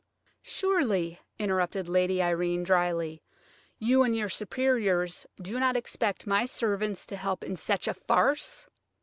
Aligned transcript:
"Surely," 0.41 1.19
interrupted 1.37 1.87
Lady 1.87 2.23
Irene, 2.23 2.63
dryly, 2.63 3.21
"you 3.77 4.01
and 4.01 4.15
your 4.17 4.29
superiors 4.29 5.27
do 5.39 5.59
not 5.59 5.77
expect 5.77 6.25
my 6.25 6.43
servants 6.47 7.05
to 7.05 7.15
help 7.15 7.43
in 7.43 7.55
such 7.55 7.87
a 7.87 7.93
farce?" 7.93 8.65